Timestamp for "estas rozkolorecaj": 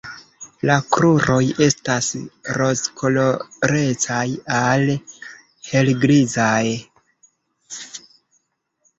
1.65-4.23